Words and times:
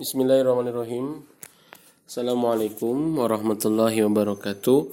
Bismillahirrahmanirrahim. 0.00 1.28
Assalamualaikum 2.08 3.20
warahmatullahi 3.20 4.00
wabarakatuh. 4.00 4.88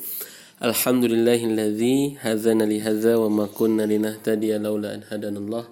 Alhamdulillahilladzi 0.59 2.19
hadzana 2.19 2.67
li 2.67 2.83
hadza 2.83 3.15
wa 3.15 3.31
ma 3.31 3.45
kunna 3.47 3.87
linahtadiya 3.87 4.59
laula 4.59 4.99
an 4.99 5.07
hadanallah. 5.07 5.63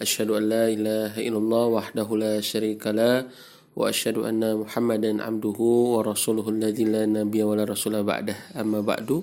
Asyhadu 0.00 0.40
an 0.40 0.48
la 0.48 0.72
ilaha 0.72 1.20
illallah 1.20 1.64
wahdahu 1.68 2.16
la 2.16 2.40
syarika 2.40 2.96
la 2.96 3.28
wa 3.76 3.92
asyhadu 3.92 4.24
anna 4.24 4.56
Muhammadan 4.56 5.20
abduhu 5.20 6.00
wa 6.00 6.08
rasuluhu 6.08 6.48
alladzi 6.48 6.88
la 6.88 7.04
nabiyya 7.04 7.44
wa 7.44 7.60
la 7.60 7.68
rasula 7.68 8.00
ba'dah. 8.08 8.56
Amma 8.56 8.80
ba'du. 8.80 9.20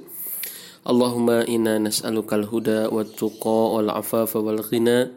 Allahumma 0.85 1.41
inna 1.49 1.81
nas'alukal 1.81 2.45
huda 2.45 2.93
wat 2.93 3.17
tuqa 3.17 3.81
wal 3.81 3.89
afafa 3.97 4.37
wal 4.37 4.61
ghina. 4.61 5.09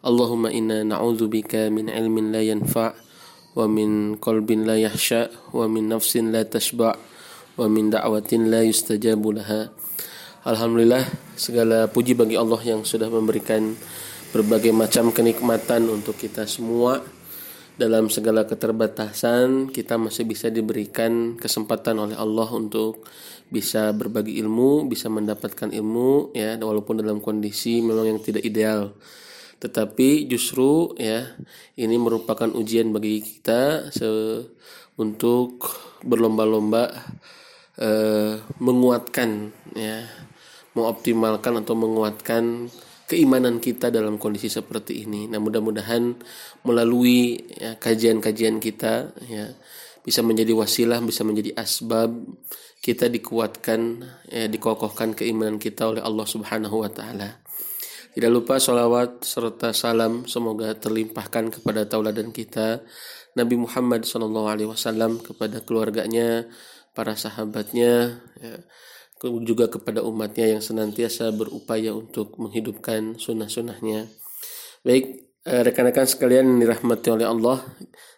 Allahumma 0.00 0.48
inna 0.48 0.80
na'udzubika 0.80 1.68
min 1.68 1.92
ilmin 1.92 2.32
la 2.32 2.40
yanfa' 2.40 3.09
la 3.56 4.76
yahsha 4.78 5.26
wa 5.50 5.66
min 5.66 5.90
nafsin 5.90 6.30
la 6.30 6.46
tashba 6.46 6.94
wa 7.58 7.66
min 7.66 7.90
da'watin 7.90 8.46
la 8.46 8.62
yustajabu 8.62 9.34
laha. 9.34 9.74
Alhamdulillah 10.46 11.04
segala 11.34 11.90
puji 11.90 12.14
bagi 12.14 12.38
Allah 12.38 12.62
yang 12.62 12.86
sudah 12.86 13.10
memberikan 13.10 13.74
berbagai 14.30 14.70
macam 14.70 15.10
kenikmatan 15.10 15.90
untuk 15.90 16.14
kita 16.14 16.46
semua. 16.46 17.02
Dalam 17.80 18.12
segala 18.12 18.44
keterbatasan 18.44 19.72
kita 19.72 19.96
masih 19.96 20.28
bisa 20.28 20.52
diberikan 20.52 21.34
kesempatan 21.34 21.96
oleh 21.96 22.14
Allah 22.14 22.48
untuk 22.52 23.08
bisa 23.50 23.90
berbagi 23.90 24.38
ilmu, 24.38 24.86
bisa 24.86 25.10
mendapatkan 25.10 25.74
ilmu 25.74 26.36
ya. 26.36 26.54
Walaupun 26.54 27.02
dalam 27.02 27.18
kondisi 27.18 27.82
memang 27.82 28.14
yang 28.14 28.20
tidak 28.22 28.46
ideal 28.46 28.94
tetapi 29.60 30.24
justru 30.24 30.96
ya 30.96 31.36
ini 31.76 32.00
merupakan 32.00 32.48
ujian 32.48 32.90
bagi 32.96 33.20
kita 33.20 33.92
se 33.92 34.08
untuk 34.96 35.68
berlomba-lomba 36.00 36.88
eh, 37.76 38.40
menguatkan 38.60 39.52
ya 39.76 40.04
mengoptimalkan 40.72 41.60
atau 41.60 41.74
menguatkan 41.76 42.72
keimanan 43.10 43.58
kita 43.58 43.90
dalam 43.90 44.22
kondisi 44.22 44.46
seperti 44.46 45.02
ini. 45.02 45.26
Nah, 45.26 45.42
mudah-mudahan 45.42 46.14
melalui 46.62 47.42
ya, 47.58 47.74
kajian-kajian 47.74 48.62
kita 48.62 49.10
ya 49.26 49.50
bisa 50.06 50.22
menjadi 50.22 50.54
wasilah, 50.54 51.02
bisa 51.02 51.26
menjadi 51.26 51.58
asbab 51.58 52.14
kita 52.80 53.10
dikuatkan 53.10 54.06
ya 54.30 54.46
dikokohkan 54.48 55.12
keimanan 55.12 55.60
kita 55.60 55.90
oleh 55.90 56.00
Allah 56.00 56.24
Subhanahu 56.24 56.86
wa 56.86 56.88
taala. 56.88 57.39
Tidak 58.10 58.30
lupa 58.30 58.58
sholawat 58.58 59.22
serta 59.22 59.70
salam 59.70 60.26
semoga 60.26 60.74
terlimpahkan 60.74 61.54
kepada 61.54 61.86
tauladan 61.86 62.34
kita 62.34 62.82
Nabi 63.38 63.54
Muhammad 63.62 64.02
SAW 64.02 65.22
kepada 65.22 65.62
keluarganya, 65.62 66.50
para 66.90 67.14
sahabatnya, 67.14 68.18
ya, 68.42 68.54
juga 69.46 69.70
kepada 69.70 70.02
umatnya 70.02 70.58
yang 70.58 70.62
senantiasa 70.64 71.30
berupaya 71.30 71.94
untuk 71.94 72.34
menghidupkan 72.40 73.20
sunnah-sunnahnya. 73.20 74.10
Baik, 74.82 75.30
eh, 75.46 75.62
rekan-rekan 75.62 76.08
sekalian 76.08 76.56
yang 76.56 76.58
dirahmati 76.66 77.08
oleh 77.12 77.26
Allah, 77.28 77.62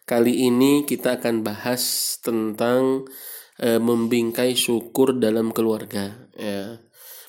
kali 0.09 0.47
ini 0.49 0.89
kita 0.89 1.21
akan 1.21 1.45
bahas 1.45 2.17
tentang 2.23 3.05
eh, 3.61 3.77
membingkai 3.77 4.57
syukur 4.57 5.21
dalam 5.21 5.53
keluarga. 5.53 6.09
Ya, 6.33 6.81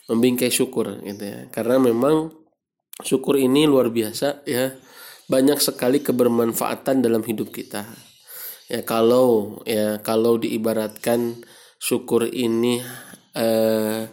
membingkai 0.08 0.48
syukur, 0.48 1.04
gitu 1.04 1.20
ya. 1.20 1.52
Karena 1.52 1.84
memang 1.84 2.43
syukur 3.02 3.42
ini 3.42 3.66
luar 3.66 3.90
biasa 3.90 4.46
ya. 4.46 4.76
Banyak 5.26 5.58
sekali 5.64 6.04
kebermanfaatan 6.04 7.00
dalam 7.00 7.24
hidup 7.24 7.50
kita. 7.50 7.88
Ya 8.70 8.84
kalau 8.86 9.60
ya 9.66 10.04
kalau 10.04 10.38
diibaratkan 10.38 11.42
syukur 11.80 12.28
ini 12.30 12.84
eh, 13.34 14.08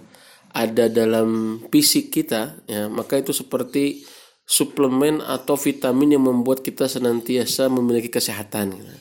ada 0.50 0.84
dalam 0.90 1.62
fisik 1.70 2.10
kita 2.10 2.58
ya 2.66 2.90
maka 2.90 3.22
itu 3.22 3.30
seperti 3.30 4.02
suplemen 4.42 5.22
atau 5.22 5.54
vitamin 5.54 6.18
yang 6.18 6.26
membuat 6.26 6.66
kita 6.66 6.90
senantiasa 6.90 7.70
memiliki 7.70 8.10
kesehatan 8.10 8.74
gitu. 8.74 8.94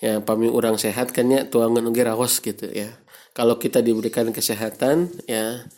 ya 0.00 0.24
pami 0.24 0.48
orang 0.48 0.80
sehat 0.80 1.12
kan 1.12 1.28
ya 1.28 1.44
tuangan 1.44 1.84
ugi 1.84 2.02
rawas 2.04 2.40
gitu 2.40 2.68
ya. 2.72 2.88
Kalau 3.36 3.60
kita 3.60 3.84
diberikan 3.84 4.30
kesehatan 4.32 5.10
ya 5.28 5.68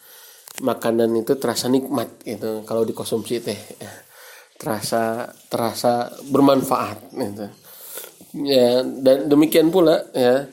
makanan 0.65 1.13
itu 1.21 1.37
terasa 1.37 1.69
nikmat 1.69 2.09
gitu 2.25 2.65
kalau 2.65 2.87
dikonsumsi 2.87 3.45
teh 3.45 3.61
ya. 3.77 3.93
terasa 4.57 5.29
terasa 5.53 6.09
bermanfaat 6.33 7.13
gitu 7.13 7.47
ya 8.45 8.81
dan 8.85 9.29
demikian 9.29 9.69
pula 9.69 10.01
ya 10.17 10.49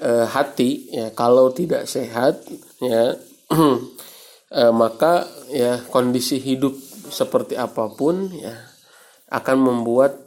eh, 0.00 0.26
hati 0.28 0.88
ya 0.92 1.06
kalau 1.12 1.52
tidak 1.52 1.84
sehat 1.84 2.40
ya 2.80 3.16
eh, 4.60 4.72
maka 4.72 5.28
ya 5.52 5.80
kondisi 5.92 6.40
hidup 6.40 6.72
seperti 7.12 7.60
apa 7.60 7.92
pun 7.92 8.32
ya 8.32 8.56
akan 9.28 9.56
membuat 9.60 10.24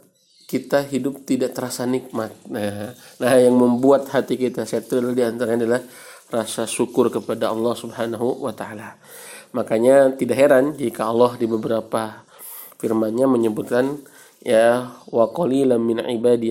kita 0.48 0.80
hidup 0.86 1.26
tidak 1.28 1.58
terasa 1.58 1.84
nikmat 1.84 2.32
nah 2.48 2.94
nah 3.20 3.32
yang 3.36 3.58
membuat 3.58 4.08
hati 4.14 4.38
kita 4.38 4.64
settle 4.64 5.12
di 5.12 5.26
antaranya 5.26 5.66
adalah 5.66 5.82
rasa 6.28 6.68
syukur 6.68 7.08
kepada 7.08 7.48
Allah 7.48 7.74
Subhanahu 7.76 8.44
wa 8.44 8.52
taala. 8.52 9.00
Makanya 9.56 10.12
tidak 10.16 10.36
heran 10.36 10.76
jika 10.76 11.08
Allah 11.08 11.36
di 11.40 11.48
beberapa 11.48 12.28
firman-Nya 12.76 13.24
menyebutkan 13.24 13.96
ya 14.44 14.92
wa 15.08 15.24
qalilan 15.32 15.80
min 15.80 16.04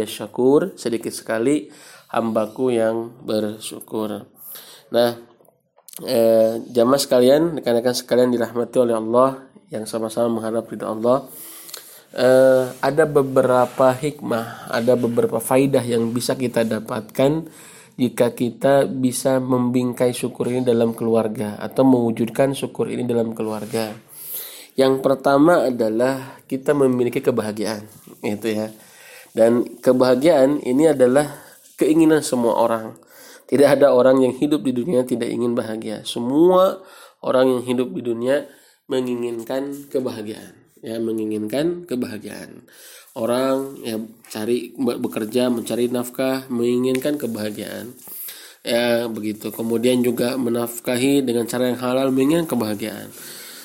syakur, 0.09 0.73
sedikit 0.75 1.13
sekali 1.13 1.69
hambaku 2.09 2.73
yang 2.73 3.13
bersyukur. 3.21 4.25
Nah, 4.89 5.09
eh, 6.03 6.53
jamaah 6.71 7.01
sekalian, 7.01 7.61
rekan-rekan 7.61 7.95
sekalian 7.95 8.29
dirahmati 8.33 8.77
oleh 8.81 8.95
Allah 8.97 9.45
yang 9.69 9.83
sama-sama 9.85 10.41
mengharap 10.41 10.65
ridha 10.71 10.87
Allah. 10.89 11.27
Eh, 12.17 12.65
ada 12.81 13.03
beberapa 13.03 13.93
hikmah, 13.93 14.71
ada 14.71 14.95
beberapa 14.95 15.37
faidah 15.43 15.83
yang 15.83 16.09
bisa 16.15 16.33
kita 16.33 16.63
dapatkan 16.63 17.45
jika 17.97 18.29
kita 18.37 18.85
bisa 18.85 19.41
membingkai 19.41 20.13
syukur 20.13 20.53
ini 20.53 20.61
dalam 20.61 20.93
keluarga 20.93 21.57
atau 21.57 21.81
mewujudkan 21.81 22.53
syukur 22.53 22.93
ini 22.93 23.01
dalam 23.03 23.33
keluarga. 23.33 23.89
Yang 24.77 25.01
pertama 25.01 25.73
adalah 25.73 26.37
kita 26.45 26.77
memiliki 26.77 27.17
kebahagiaan, 27.25 27.89
itu 28.21 28.53
ya. 28.53 28.69
Dan 29.33 29.65
kebahagiaan 29.81 30.61
ini 30.61 30.93
adalah 30.93 31.25
keinginan 31.81 32.21
semua 32.21 32.61
orang. 32.61 32.93
Tidak 33.49 33.65
ada 33.65 33.89
orang 33.89 34.21
yang 34.21 34.37
hidup 34.37 34.61
di 34.61 34.77
dunia 34.77 35.01
tidak 35.01 35.33
ingin 35.33 35.57
bahagia. 35.57 36.05
Semua 36.05 36.77
orang 37.25 37.57
yang 37.57 37.63
hidup 37.65 37.89
di 37.97 38.05
dunia 38.05 38.45
menginginkan 38.85 39.89
kebahagiaan, 39.89 40.53
ya, 40.85 41.01
menginginkan 41.01 41.89
kebahagiaan 41.89 42.69
orang 43.17 43.81
ya 43.81 43.97
cari 44.29 44.71
bekerja 44.77 45.49
mencari 45.49 45.89
nafkah 45.89 46.45
menginginkan 46.53 47.17
kebahagiaan. 47.17 47.97
Ya 48.61 49.09
begitu. 49.09 49.49
Kemudian 49.49 50.05
juga 50.05 50.37
menafkahi 50.37 51.25
dengan 51.25 51.49
cara 51.49 51.73
yang 51.73 51.79
halal 51.81 52.13
menginginkan 52.13 52.45
kebahagiaan. 52.45 53.09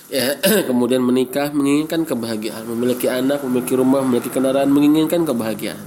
Ya 0.09 0.41
kemudian 0.69 1.05
menikah 1.05 1.53
menginginkan 1.53 2.09
kebahagiaan. 2.09 2.65
Memiliki 2.65 3.13
anak 3.13 3.45
memiliki 3.45 3.77
rumah 3.77 4.01
memiliki 4.01 4.33
kendaraan 4.33 4.73
menginginkan 4.73 5.29
kebahagiaan. 5.29 5.85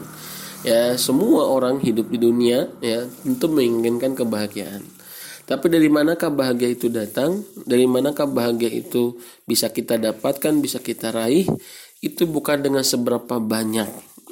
Ya 0.66 0.98
semua 0.98 1.50
orang 1.50 1.82
hidup 1.82 2.10
di 2.10 2.22
dunia 2.22 2.70
ya 2.82 3.06
tentu 3.26 3.50
menginginkan 3.50 4.14
kebahagiaan. 4.14 4.82
Tapi 5.46 5.70
dari 5.70 5.94
manakah 5.94 6.34
bahagia 6.34 6.74
itu 6.74 6.90
datang? 6.90 7.46
Dari 7.54 7.86
manakah 7.86 8.26
bahagia 8.26 8.66
itu 8.66 9.22
bisa 9.46 9.70
kita 9.70 10.02
dapatkan, 10.02 10.58
bisa 10.58 10.82
kita 10.82 11.14
raih? 11.14 11.46
Itu 12.04 12.28
bukan 12.28 12.64
dengan 12.64 12.84
seberapa 12.84 13.40
banyak 13.40 13.90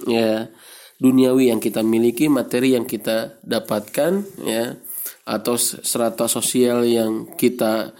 ya 0.07 0.51
duniawi 0.99 1.51
yang 1.51 1.59
kita 1.59 1.83
miliki, 1.83 2.31
materi 2.31 2.75
yang 2.79 2.87
kita 2.87 3.39
dapatkan 3.43 4.23
ya 4.43 4.77
atau 5.23 5.55
serata 5.59 6.27
sosial 6.27 6.83
yang 6.83 7.35
kita 7.35 7.91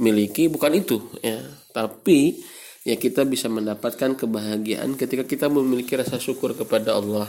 miliki 0.00 0.48
bukan 0.48 0.72
itu 0.76 1.00
ya. 1.20 1.40
Tapi 1.72 2.40
ya 2.86 2.96
kita 2.96 3.26
bisa 3.26 3.50
mendapatkan 3.52 4.16
kebahagiaan 4.16 4.94
ketika 4.96 5.26
kita 5.26 5.46
memiliki 5.52 5.98
rasa 5.98 6.16
syukur 6.16 6.56
kepada 6.56 6.96
Allah. 6.96 7.28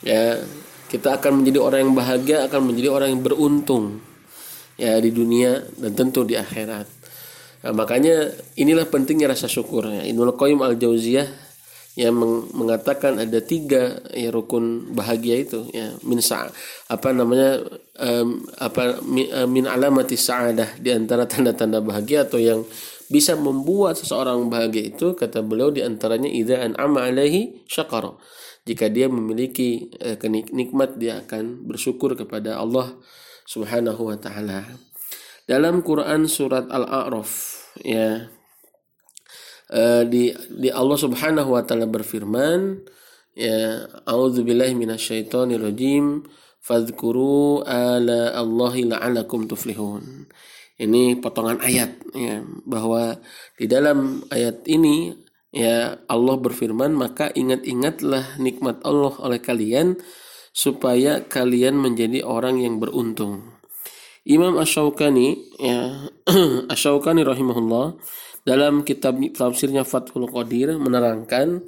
Ya, 0.00 0.40
kita 0.88 1.20
akan 1.20 1.44
menjadi 1.44 1.60
orang 1.60 1.80
yang 1.84 1.94
bahagia, 1.94 2.38
akan 2.48 2.72
menjadi 2.72 2.88
orang 2.88 3.08
yang 3.12 3.22
beruntung 3.22 4.00
ya 4.80 4.96
di 4.96 5.12
dunia 5.12 5.60
dan 5.76 5.92
tentu 5.92 6.24
di 6.24 6.40
akhirat. 6.40 6.99
Nah, 7.60 7.72
makanya 7.76 8.32
inilah 8.56 8.88
pentingnya 8.88 9.28
rasa 9.28 9.44
syukur. 9.44 9.84
Ya. 9.88 10.04
Ibnu 10.08 10.32
Qayyim 10.36 10.60
al 10.64 10.80
Jauziyah 10.80 11.50
yang 11.98 12.14
mengatakan 12.54 13.18
ada 13.18 13.42
tiga 13.42 13.98
ya 14.14 14.30
rukun 14.30 14.94
bahagia 14.94 15.42
itu 15.42 15.66
ya 15.74 15.90
min 16.06 16.22
sa 16.22 16.46
apa 16.86 17.10
namanya 17.10 17.66
um, 17.98 18.46
apa 18.62 19.02
min, 19.02 19.26
uh, 19.26 19.44
min 19.50 19.66
alamati 19.66 20.14
sa'adah 20.14 20.78
di 20.78 20.94
antara 20.94 21.26
tanda-tanda 21.26 21.82
bahagia 21.82 22.30
atau 22.30 22.38
yang 22.38 22.62
bisa 23.10 23.34
membuat 23.34 23.98
seseorang 23.98 24.46
bahagia 24.46 24.94
itu 24.94 25.18
kata 25.18 25.42
beliau 25.42 25.74
di 25.74 25.82
antaranya 25.82 26.30
idza 26.30 26.62
an'ama 26.62 27.10
alaihi 27.10 27.66
syakara 27.66 28.14
jika 28.62 28.86
dia 28.86 29.10
memiliki 29.10 29.90
eh, 29.98 30.14
nikmat 30.30 30.94
dia 30.94 31.26
akan 31.26 31.66
bersyukur 31.66 32.14
kepada 32.14 32.54
Allah 32.54 32.94
Subhanahu 33.50 34.14
wa 34.14 34.16
taala 34.16 34.62
dalam 35.50 35.82
Quran 35.82 36.30
surat 36.30 36.70
Al-A'raf 36.70 37.30
ya 37.82 38.30
uh, 39.74 40.02
di 40.06 40.30
di 40.54 40.70
Allah 40.70 40.94
Subhanahu 40.94 41.58
wa 41.58 41.66
taala 41.66 41.90
berfirman 41.90 42.78
ya 43.34 43.82
a'udzubillahi 44.06 44.78
minasyaitonirrajim 44.78 46.22
fadhkuru 46.62 47.66
ala 47.66 48.30
Allahi 48.38 48.86
la'alakum 48.86 49.50
tuflihun. 49.50 50.30
Ini 50.80 51.18
potongan 51.18 51.58
ayat 51.60 51.98
ya 52.14 52.40
bahwa 52.64 53.18
di 53.58 53.66
dalam 53.66 54.24
ayat 54.30 54.64
ini 54.70 55.12
ya 55.50 55.98
Allah 56.08 56.40
berfirman 56.40 56.94
maka 56.94 57.28
ingat-ingatlah 57.34 58.38
nikmat 58.38 58.80
Allah 58.86 59.12
oleh 59.18 59.42
kalian 59.42 59.98
supaya 60.54 61.26
kalian 61.26 61.76
menjadi 61.76 62.24
orang 62.24 62.64
yang 62.64 62.80
beruntung 62.80 63.59
Imam 64.28 64.60
Ash-Shawqani 64.60 65.56
ya 65.56 66.08
Ash-Shawqani 66.72 67.24
rahimahullah 67.24 67.96
dalam 68.44 68.84
kitab 68.84 69.16
tafsirnya 69.32 69.84
Fathul 69.84 70.28
Qadir 70.28 70.76
menerangkan 70.76 71.64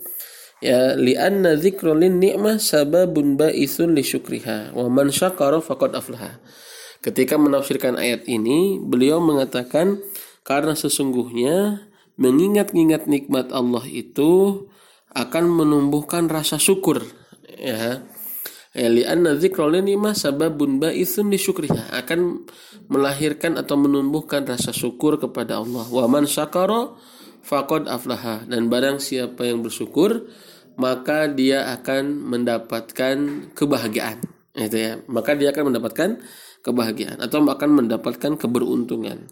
ya 0.60 0.94
li'anna 0.96 1.56
dzikrul 1.56 2.00
ni'mah 2.00 2.60
sababun 2.60 3.40
ba'itsun 3.40 3.96
li 3.96 4.04
syukriha 4.04 4.76
wa 4.76 4.87
man 4.93 5.08
syakara 5.08 5.64
faqad 5.64 5.96
aflaha. 5.96 6.38
Ketika 7.02 7.34
menafsirkan 7.34 7.99
ayat 7.99 8.31
ini, 8.31 8.78
beliau 8.78 9.19
mengatakan 9.19 9.99
karena 10.46 10.78
sesungguhnya 10.78 11.88
mengingat-ingat 12.14 13.10
nikmat 13.10 13.50
Allah 13.50 13.82
itu 13.90 14.64
akan 15.10 15.44
menumbuhkan 15.50 16.31
rasa 16.31 16.56
syukur 16.62 17.02
ya 17.58 18.06
Ya, 18.72 18.88
li'anna 18.88 19.36
dzikra 19.36 19.69
nikmah 19.69 20.16
sababun 20.16 20.80
ba'itsun 20.80 21.28
li 21.28 21.36
syukriha 21.36 21.92
akan 21.92 22.48
melahirkan 22.88 23.60
atau 23.60 23.76
menumbuhkan 23.76 24.48
rasa 24.48 24.72
syukur 24.72 25.20
kepada 25.20 25.60
Allah. 25.60 25.84
Wa 25.92 26.08
man 26.08 26.24
syakara 26.24 26.96
faqad 27.44 27.84
aflaha 27.84 28.48
dan 28.48 28.72
barang 28.72 28.96
siapa 28.96 29.44
yang 29.44 29.60
bersyukur 29.60 30.24
maka 30.80 31.28
dia 31.28 31.69
akan 31.69 32.32
mendapatkan 32.32 33.16
kebahagiaan. 33.52 34.24
Itu 34.56 34.76
ya. 34.80 34.92
Maka 35.04 35.36
dia 35.36 35.52
akan 35.52 35.68
mendapatkan 35.68 36.25
kebahagiaan 36.64 37.20
atau 37.20 37.44
akan 37.44 37.70
mendapatkan 37.84 38.40
keberuntungan. 38.40 39.28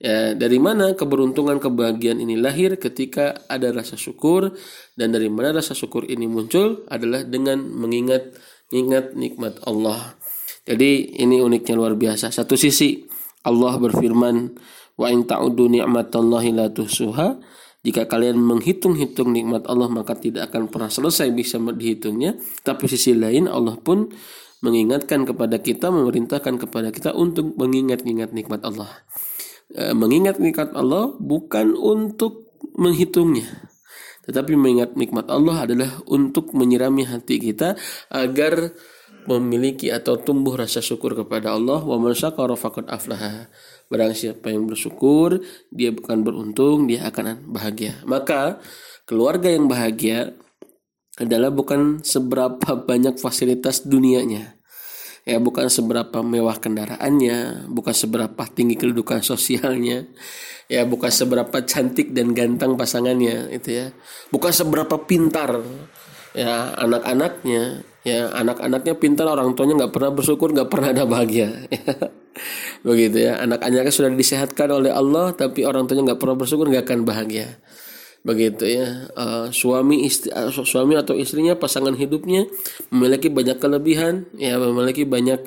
Ya, 0.00 0.32
dari 0.32 0.56
mana 0.56 0.96
keberuntungan 0.96 1.60
kebahagiaan 1.60 2.24
ini 2.24 2.40
lahir 2.40 2.80
ketika 2.80 3.44
ada 3.44 3.68
rasa 3.68 4.00
syukur 4.00 4.56
dan 4.96 5.12
dari 5.12 5.28
mana 5.28 5.60
rasa 5.60 5.76
syukur 5.76 6.08
ini 6.08 6.24
muncul 6.24 6.88
adalah 6.88 7.20
dengan 7.28 7.60
mengingat 7.68 8.32
ingat 8.70 9.18
nikmat 9.18 9.58
Allah. 9.66 10.16
Jadi 10.64 11.18
ini 11.18 11.42
uniknya 11.42 11.74
luar 11.74 11.94
biasa. 11.98 12.30
Satu 12.30 12.54
sisi 12.54 13.06
Allah 13.42 13.76
berfirman, 13.78 14.54
"Wa 14.94 15.10
in 15.10 15.26
ta'udu 15.26 15.66
ni'matallahi 15.66 16.50
la 16.54 16.66
tuhsuha." 16.70 17.40
Jika 17.80 18.04
kalian 18.04 18.36
menghitung-hitung 18.36 19.32
nikmat 19.32 19.64
Allah 19.64 19.88
maka 19.88 20.12
tidak 20.12 20.52
akan 20.52 20.68
pernah 20.68 20.92
selesai 20.92 21.32
bisa 21.32 21.56
dihitungnya. 21.56 22.36
Tapi 22.60 22.84
sisi 22.84 23.16
lain 23.16 23.48
Allah 23.48 23.80
pun 23.80 24.12
mengingatkan 24.60 25.24
kepada 25.24 25.56
kita, 25.64 25.88
memerintahkan 25.88 26.60
kepada 26.60 26.92
kita 26.92 27.16
untuk 27.16 27.56
mengingat-ingat 27.56 28.36
nikmat 28.36 28.60
Allah. 28.68 28.92
E, 29.72 29.96
mengingat 29.96 30.36
nikmat 30.36 30.76
Allah 30.76 31.16
bukan 31.16 31.72
untuk 31.72 32.52
menghitungnya, 32.76 33.69
tetapi 34.24 34.52
mengingat 34.54 34.94
nikmat 34.94 35.26
Allah 35.32 35.64
adalah 35.64 35.90
untuk 36.08 36.52
menyirami 36.52 37.08
hati 37.08 37.40
kita 37.40 37.74
agar 38.12 38.74
memiliki 39.28 39.92
atau 39.92 40.16
tumbuh 40.16 40.56
rasa 40.56 40.80
syukur 40.80 41.12
kepada 41.12 41.52
Allah 41.52 41.80
wa 41.84 41.96
man 42.00 42.16
syakara 42.16 42.56
faqad 42.56 42.88
aflaha. 42.88 43.48
Barang 43.90 44.14
siapa 44.14 44.54
yang 44.54 44.70
bersyukur, 44.70 45.42
dia 45.74 45.90
bukan 45.90 46.22
beruntung, 46.22 46.86
dia 46.86 47.10
akan 47.10 47.50
bahagia. 47.50 47.98
Maka 48.06 48.62
keluarga 49.02 49.50
yang 49.50 49.66
bahagia 49.66 50.30
adalah 51.18 51.50
bukan 51.50 52.00
seberapa 52.00 52.78
banyak 52.78 53.18
fasilitas 53.18 53.82
dunianya. 53.82 54.59
Ya, 55.28 55.36
bukan 55.36 55.68
seberapa 55.68 56.24
mewah 56.24 56.56
kendaraannya, 56.56 57.68
bukan 57.68 57.92
seberapa 57.92 58.42
tinggi 58.50 58.80
kedudukan 58.80 59.20
sosialnya, 59.20 60.08
ya 60.66 60.88
bukan 60.88 61.12
seberapa 61.12 61.60
cantik 61.64 62.16
dan 62.16 62.32
ganteng 62.32 62.74
pasangannya 62.74 63.52
itu 63.52 63.68
ya. 63.68 63.86
Bukan 64.32 64.50
seberapa 64.50 64.96
pintar 65.04 65.60
ya 66.30 66.78
anak-anaknya 66.78 67.82
ya 68.06 68.30
anak-anaknya 68.32 68.94
pintar 68.96 69.26
orang 69.28 69.52
tuanya 69.58 69.84
nggak 69.84 69.92
pernah 69.92 70.10
bersyukur 70.14 70.54
nggak 70.54 70.70
pernah 70.70 70.88
ada 70.94 71.04
bahagia 71.04 71.66
begitu 72.86 73.28
ya 73.28 73.42
anak-anaknya 73.42 73.92
sudah 73.92 74.10
disehatkan 74.14 74.70
oleh 74.70 74.94
Allah 74.94 75.34
tapi 75.34 75.66
orang 75.66 75.84
tuanya 75.90 76.14
nggak 76.14 76.20
pernah 76.22 76.36
bersyukur 76.38 76.70
nggak 76.70 76.86
akan 76.86 77.00
bahagia 77.02 77.60
begitu 78.20 78.64
ya. 78.68 79.08
Uh, 79.16 79.48
suami 79.52 80.04
istri 80.04 80.28
uh, 80.32 80.52
suami 80.52 80.96
atau 80.96 81.16
istrinya 81.16 81.56
pasangan 81.56 81.96
hidupnya 81.96 82.46
memiliki 82.92 83.32
banyak 83.32 83.56
kelebihan 83.56 84.28
ya 84.36 84.60
memiliki 84.60 85.08
banyak 85.08 85.40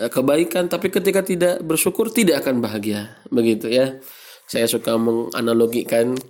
uh, 0.00 0.10
kebaikan 0.10 0.72
tapi 0.72 0.88
ketika 0.88 1.20
tidak 1.20 1.60
bersyukur 1.60 2.08
tidak 2.08 2.44
akan 2.44 2.64
bahagia. 2.64 3.20
Begitu 3.28 3.68
ya. 3.68 4.00
Saya 4.44 4.68
suka 4.68 5.00
menganalogikan 5.00 6.20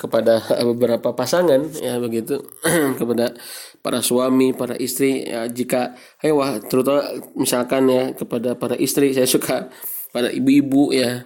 kepada 0.00 0.40
beberapa 0.64 1.12
pasangan 1.12 1.68
ya 1.76 2.00
begitu. 2.00 2.40
Kepada 3.00 3.36
para 3.80 4.04
suami 4.04 4.52
para 4.52 4.76
istri 4.76 5.24
ya 5.24 5.48
jika 5.48 5.96
wah 6.20 6.60
terutama 6.60 7.00
misalkan 7.32 7.88
ya 7.88 8.04
kepada 8.12 8.52
para 8.52 8.76
istri 8.76 9.16
saya 9.16 9.24
suka 9.24 9.72
pada 10.12 10.28
ibu-ibu 10.28 10.92
ya 10.92 11.24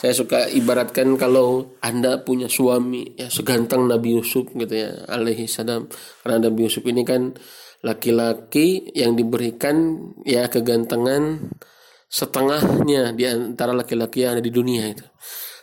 saya 0.00 0.16
suka 0.16 0.48
ibaratkan 0.48 1.12
kalau 1.20 1.76
anda 1.84 2.24
punya 2.24 2.48
suami 2.48 3.20
ya 3.20 3.28
seganteng 3.28 3.84
Nabi 3.84 4.16
Yusuf 4.16 4.48
gitu 4.56 4.72
ya 4.72 5.04
alaihi 5.04 5.44
salam. 5.44 5.92
Karena 6.24 6.48
Nabi 6.48 6.64
Yusuf 6.64 6.88
ini 6.88 7.04
kan 7.04 7.36
laki-laki 7.84 8.96
yang 8.96 9.12
diberikan 9.12 10.00
ya 10.24 10.48
kegantengan 10.48 11.52
setengahnya 12.08 13.12
di 13.12 13.28
antara 13.28 13.76
laki-laki 13.76 14.24
yang 14.24 14.40
ada 14.40 14.42
di 14.42 14.48
dunia 14.48 14.88
itu. 14.88 15.04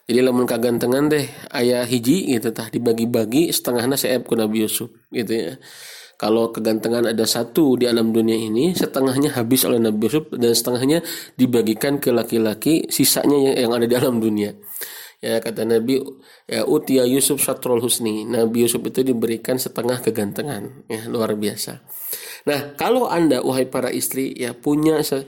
Jadi 0.06 0.19
lamun 0.22 0.45
kagantengan 0.45 1.10
deh 1.10 1.25
ayah 1.57 1.81
hiji 1.84 2.30
gitu 2.38 2.54
tah 2.54 2.69
dibagi-bagi 2.69 3.50
setengahnya 3.50 3.98
saya 3.98 4.22
ku 4.22 4.38
Nabi 4.38 4.69
Yusuf 4.69 4.94
gitu 5.10 5.34
ya 5.34 5.57
kalau 6.18 6.50
kegantengan 6.50 7.06
ada 7.06 7.30
satu 7.30 7.78
di 7.78 7.86
alam 7.86 8.10
dunia 8.10 8.34
ini 8.34 8.74
setengahnya 8.74 9.38
habis 9.38 9.62
oleh 9.70 9.77
Nabi 9.77 10.10
Yusuf 10.10 10.34
dan 10.34 10.51
setengahnya 10.58 11.06
dibagikan 11.38 12.01
ke 12.01 12.10
laki-laki 12.10 12.89
sisanya 12.89 13.53
yang 13.53 13.70
ada 13.77 13.86
di 13.86 13.94
alam 13.94 14.18
dunia. 14.18 14.58
Ya 15.18 15.41
kata 15.41 15.65
Nabi 15.65 16.01
ya 16.50 16.65
utia 16.65 17.06
Yusuf 17.06 17.41
syatrul 17.41 17.82
husni. 17.82 18.25
Nabi 18.25 18.65
Yusuf 18.65 18.82
itu 18.86 19.01
diberikan 19.01 19.62
setengah 19.62 20.01
kegantengan. 20.01 20.89
Ya 20.89 21.06
luar 21.06 21.38
biasa. 21.38 21.86
Nah 22.50 22.74
kalau 22.74 23.10
anda 23.10 23.41
wahai 23.41 23.70
para 23.70 23.94
istri 23.94 24.34
ya 24.34 24.58
punya 24.58 25.01
se, 25.06 25.22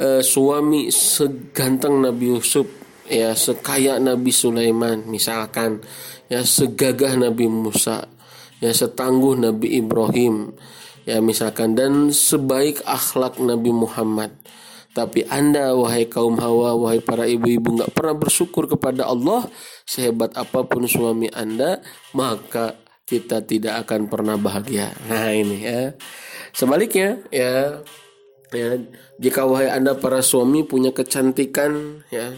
uh, 0.00 0.20
suami 0.24 0.88
seganteng 0.92 2.00
Nabi 2.04 2.32
Yusuf 2.32 2.68
ya 3.08 3.36
sekaya 3.36 4.00
Nabi 4.00 4.32
Sulaiman 4.32 5.04
misalkan 5.08 5.80
ya 6.28 6.44
segagah 6.44 7.16
Nabi 7.20 7.48
Musa 7.48 8.08
ya 8.62 8.70
setangguh 8.70 9.34
Nabi 9.34 9.82
Ibrahim. 9.82 10.54
Ya 11.02 11.18
misalkan 11.18 11.74
dan 11.74 12.14
sebaik 12.14 12.86
akhlak 12.86 13.42
Nabi 13.42 13.74
Muhammad. 13.74 14.30
Tapi 14.94 15.26
anda 15.26 15.74
wahai 15.74 16.06
kaum 16.06 16.38
hawa 16.38 16.78
wahai 16.78 17.02
para 17.02 17.26
ibu-ibu 17.26 17.80
nggak 17.80 17.96
pernah 17.96 18.14
bersyukur 18.14 18.68
kepada 18.68 19.08
Allah 19.08 19.48
sehebat 19.88 20.36
apa 20.36 20.68
pun 20.68 20.84
suami 20.84 21.32
anda 21.32 21.80
maka 22.12 22.76
kita 23.08 23.42
tidak 23.42 23.82
akan 23.88 24.06
pernah 24.06 24.36
bahagia. 24.38 24.94
Nah 25.10 25.32
ini 25.34 25.64
ya. 25.64 25.96
Sebaliknya 26.52 27.24
ya 27.32 27.82
ya 28.52 28.78
jika 29.16 29.48
wahai 29.48 29.72
anda 29.72 29.96
para 29.96 30.20
suami 30.20 30.62
punya 30.62 30.92
kecantikan 30.92 32.04
ya 32.12 32.36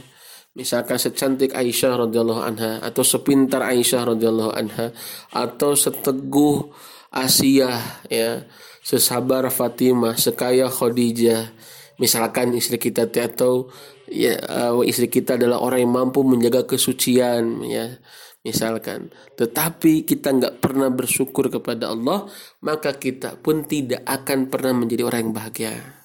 misalkan 0.55 0.97
secantik 1.03 1.51
Aisyah 1.53 2.07
radhiyallahu 2.07 2.43
anha 2.43 2.79
atau 2.81 3.03
sepintar 3.03 3.67
Aisyah 3.67 4.15
radhiyallahu 4.15 4.55
anha 4.55 4.95
atau 5.35 5.75
seteguh 5.75 6.71
Asia 7.15 7.79
ya 8.11 8.43
sesabar 8.83 9.47
Fatimah 9.51 10.19
sekaya 10.19 10.67
Khadijah. 10.71 11.55
Misalkan 11.95 12.51
istri 12.59 12.79
kita 12.83 13.07
atau 13.07 13.71
ya 14.11 14.35
uh, 14.51 14.83
istri 14.83 15.07
kita 15.07 15.39
adalah 15.39 15.63
orang 15.63 15.87
yang 15.87 15.95
mampu 15.95 16.27
menjaga 16.27 16.67
kesucian 16.67 17.63
ya 17.67 18.03
misalkan. 18.43 19.15
Tetapi 19.39 20.03
kita 20.03 20.35
nggak 20.35 20.59
pernah 20.59 20.91
bersyukur 20.91 21.51
kepada 21.51 21.95
Allah 21.95 22.27
maka 22.67 22.99
kita 22.99 23.39
pun 23.39 23.63
tidak 23.63 24.03
akan 24.07 24.51
pernah 24.51 24.75
menjadi 24.75 25.07
orang 25.07 25.31
yang 25.31 25.35
bahagia 25.35 26.04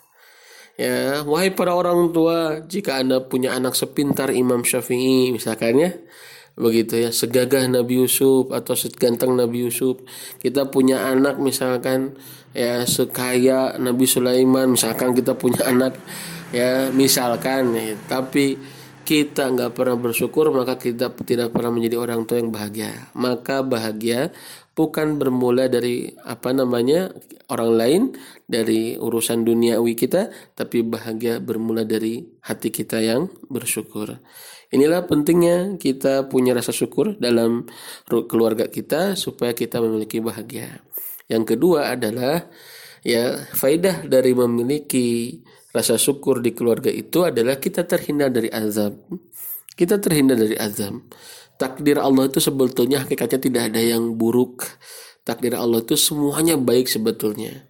Ya, 0.79 1.27
wahai 1.27 1.51
para 1.51 1.75
orang 1.75 2.15
tua, 2.15 2.63
jika 2.63 3.03
Anda 3.03 3.19
punya 3.19 3.51
anak 3.51 3.75
sepintar 3.75 4.31
Imam 4.31 4.63
Syafi'i 4.63 5.27
misalkan 5.35 5.75
ya, 5.75 5.91
begitu 6.55 7.03
ya 7.03 7.11
segagah 7.11 7.67
Nabi 7.67 7.99
Yusuf 7.99 8.47
atau 8.55 8.79
seganteng 8.79 9.35
Nabi 9.35 9.63
Yusuf 9.63 10.03
kita 10.43 10.67
punya 10.67 11.07
anak 11.07 11.39
misalkan 11.39 12.19
ya 12.51 12.83
sekaya 12.83 13.79
Nabi 13.79 14.03
Sulaiman 14.03 14.75
misalkan 14.75 15.15
kita 15.15 15.39
punya 15.39 15.67
anak 15.67 15.99
ya 16.55 16.91
misalkan 16.95 17.75
ya, 17.75 17.95
tapi 18.07 18.55
kita 19.03 19.49
nggak 19.49 19.73
pernah 19.73 19.97
bersyukur 19.97 20.47
maka 20.53 20.79
kita 20.79 21.09
tidak 21.25 21.49
pernah 21.49 21.73
menjadi 21.73 21.97
orang 21.97 22.23
tua 22.29 22.37
yang 22.39 22.53
bahagia. 22.53 23.09
Maka 23.17 23.65
bahagia 23.65 24.29
bukan 24.79 25.19
bermula 25.19 25.67
dari 25.67 26.07
apa 26.23 26.55
namanya 26.55 27.11
orang 27.51 27.71
lain 27.75 28.01
dari 28.47 28.95
urusan 28.95 29.43
duniawi 29.43 29.99
kita 29.99 30.31
tapi 30.55 30.87
bahagia 30.87 31.43
bermula 31.43 31.83
dari 31.83 32.23
hati 32.47 32.71
kita 32.71 33.03
yang 33.03 33.27
bersyukur 33.51 34.23
Inilah 34.69 35.09
pentingnya 35.09 35.81
kita 35.81 36.29
punya 36.29 36.53
rasa 36.53 36.69
syukur 36.69 37.17
dalam 37.17 37.65
keluarga 38.05 38.69
kita 38.69 39.17
supaya 39.17 39.57
kita 39.57 39.81
memiliki 39.81 40.21
bahagia. 40.21 40.85
Yang 41.25 41.57
kedua 41.57 41.97
adalah 41.97 42.45
ya 43.01 43.49
faidah 43.49 44.05
dari 44.05 44.37
memiliki 44.37 45.41
rasa 45.73 45.97
syukur 45.97 46.45
di 46.45 46.53
keluarga 46.53 46.93
itu 46.93 47.25
adalah 47.25 47.57
kita 47.57 47.81
terhindar 47.89 48.29
dari 48.29 48.53
azab. 48.53 48.93
Kita 49.73 49.97
terhindar 49.97 50.37
dari 50.37 50.53
azab. 50.53 51.01
Takdir 51.59 51.99
Allah 51.99 52.31
itu 52.31 52.39
sebetulnya 52.39 53.03
hakikatnya 53.03 53.39
tidak 53.43 53.63
ada 53.73 53.81
yang 53.83 54.15
buruk. 54.15 54.63
Takdir 55.27 55.59
Allah 55.59 55.83
itu 55.83 55.99
semuanya 55.99 56.55
baik 56.55 56.87
sebetulnya. 56.87 57.67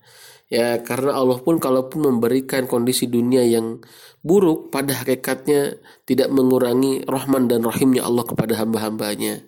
Ya, 0.50 0.81
karena 0.81 1.17
Allah 1.17 1.41
pun 1.41 1.58
kalaupun 1.58 2.05
memberikan 2.05 2.69
kondisi 2.69 3.10
dunia 3.10 3.41
yang 3.46 3.81
buruk, 4.22 4.69
pada 4.69 4.93
hakikatnya 5.01 5.81
tidak 6.05 6.29
mengurangi 6.29 7.05
rahman 7.10 7.50
dan 7.50 7.65
rahimnya 7.65 8.05
Allah 8.05 8.25
kepada 8.25 8.62
hamba-hambanya. 8.62 9.41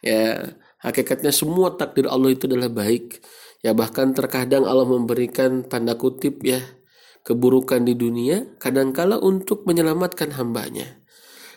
Ya, 0.00 0.56
hakikatnya 0.80 1.32
semua 1.32 1.76
takdir 1.76 2.08
Allah 2.08 2.32
itu 2.32 2.48
adalah 2.48 2.72
baik. 2.72 3.20
Ya, 3.60 3.76
bahkan 3.76 4.16
terkadang 4.16 4.64
Allah 4.64 4.88
memberikan 4.88 5.64
tanda 5.64 5.96
kutip 5.96 6.40
ya 6.40 6.60
keburukan 7.24 7.80
di 7.88 7.96
dunia, 7.96 8.44
kadangkala 8.60 9.16
untuk 9.16 9.64
menyelamatkan 9.64 10.36
hambanya. 10.36 11.03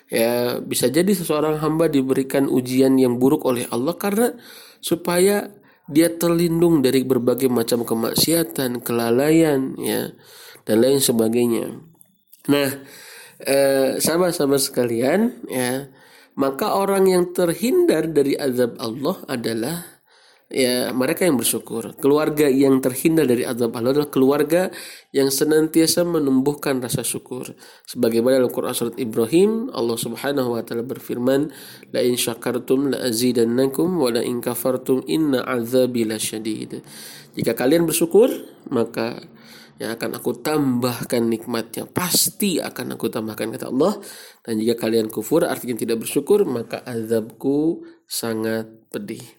Ya, 0.07 0.63
bisa 0.63 0.87
jadi 0.87 1.11
seseorang 1.11 1.59
hamba 1.59 1.91
diberikan 1.91 2.47
ujian 2.47 2.95
yang 2.95 3.19
buruk 3.19 3.43
oleh 3.43 3.67
Allah 3.67 3.91
karena 3.99 4.39
supaya 4.79 5.51
dia 5.87 6.11
terlindung 6.15 6.79
dari 6.79 7.03
berbagai 7.03 7.51
macam 7.51 7.83
kemaksiatan, 7.83 8.83
kelalaian, 8.83 9.75
ya, 9.79 10.15
dan 10.63 10.77
lain 10.79 10.99
sebagainya. 11.03 11.75
Nah, 12.47 12.69
eh, 13.43 13.99
sahabat-sahabat 13.99 14.61
sekalian, 14.63 15.43
ya, 15.51 15.91
maka 16.39 16.75
orang 16.75 17.11
yang 17.11 17.23
terhindar 17.35 18.07
dari 18.07 18.35
azab 18.39 18.79
Allah 18.79 19.17
adalah 19.27 19.96
ya 20.47 20.95
mereka 20.95 21.27
yang 21.27 21.35
bersyukur. 21.35 21.95
Keluarga 21.99 22.47
yang 22.47 22.79
terhindar 22.79 23.27
dari 23.27 23.43
azab 23.43 23.75
Allah 23.75 23.91
adalah 23.95 24.11
keluarga 24.11 24.71
yang 25.11 25.27
senantiasa 25.27 26.07
menumbuhkan 26.07 26.79
rasa 26.79 27.03
syukur. 27.03 27.51
Sebagaimana 27.83 28.39
dalam 28.39 28.51
Quran 28.51 28.73
surat 28.75 28.95
Ibrahim, 28.95 29.71
Allah 29.75 29.97
Subhanahu 29.99 30.55
wa 30.55 30.63
taala 30.63 30.87
berfirman, 30.87 31.51
"La 31.91 31.99
in 31.99 32.15
syakartum 32.15 32.95
la 32.95 33.03
azidannakum 33.03 33.99
wa 33.99 34.09
la 34.11 34.23
in 34.23 34.39
kafartum 34.39 35.03
inna 35.07 35.43
azabi 35.43 36.07
lasyadid." 36.07 36.79
Jika 37.35 37.53
kalian 37.53 37.85
bersyukur, 37.85 38.31
maka 38.71 39.19
yang 39.77 39.93
akan 39.93 40.17
aku 40.17 40.41
tambahkan 40.41 41.21
nikmatnya 41.21 41.85
pasti 41.85 42.57
akan 42.57 42.97
aku 42.97 43.13
tambahkan 43.13 43.53
kata 43.53 43.69
Allah 43.69 44.01
dan 44.41 44.57
jika 44.57 44.89
kalian 44.89 45.05
kufur 45.05 45.45
artinya 45.45 45.77
tidak 45.77 46.01
bersyukur 46.01 46.49
maka 46.49 46.81
azabku 46.81 47.85
sangat 48.09 48.65
pedih 48.89 49.36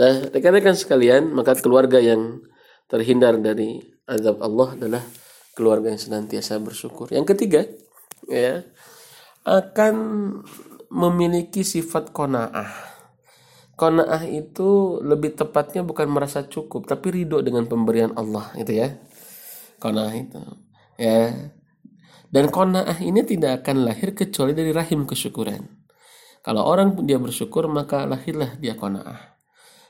Nah, 0.00 0.32
rekan-rekan 0.32 0.72
sekalian, 0.72 1.28
maka 1.36 1.52
keluarga 1.60 2.00
yang 2.00 2.40
terhindar 2.88 3.36
dari 3.36 3.80
azab 4.08 4.40
Allah 4.40 4.72
adalah 4.72 5.04
keluarga 5.52 5.92
yang 5.92 6.00
senantiasa 6.00 6.56
bersyukur. 6.64 7.12
Yang 7.12 7.36
ketiga, 7.36 7.68
ya, 8.24 8.64
akan 9.44 9.94
memiliki 10.88 11.60
sifat 11.60 12.08
kona'ah. 12.16 12.72
Kona'ah 13.76 14.24
itu 14.28 15.00
lebih 15.04 15.36
tepatnya 15.36 15.84
bukan 15.84 16.08
merasa 16.08 16.44
cukup, 16.48 16.88
tapi 16.88 17.12
ridho 17.12 17.44
dengan 17.44 17.68
pemberian 17.68 18.16
Allah, 18.16 18.48
itu 18.56 18.72
ya. 18.72 18.96
Kona'ah 19.76 20.14
itu, 20.16 20.40
ya. 20.96 21.52
Dan 22.32 22.48
kona'ah 22.48 22.96
ini 23.04 23.20
tidak 23.28 23.60
akan 23.60 23.84
lahir 23.84 24.16
kecuali 24.16 24.56
dari 24.56 24.72
rahim 24.72 25.04
kesyukuran. 25.04 25.84
Kalau 26.40 26.64
orang 26.64 26.96
dia 27.04 27.20
bersyukur, 27.20 27.68
maka 27.68 28.08
lahirlah 28.08 28.56
dia 28.56 28.72
kona'ah 28.72 29.31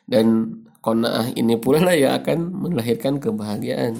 dan 0.06 0.58
kona'ah 0.82 1.32
ini 1.38 1.56
pula 1.56 1.80
lah 1.80 1.96
yang 1.96 2.18
akan 2.18 2.50
melahirkan 2.50 3.22
kebahagiaan. 3.22 3.96